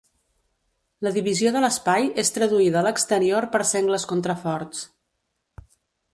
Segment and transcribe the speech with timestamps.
[1.07, 4.83] La divisió de l'espai és traduïda a l'exterior per sengles contraforts.